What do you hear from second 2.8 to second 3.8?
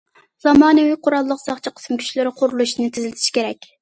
تېزلىتىش كېرەك.